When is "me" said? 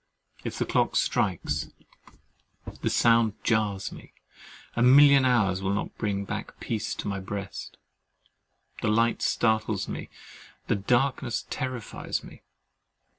3.91-4.13, 9.87-10.09, 12.23-12.41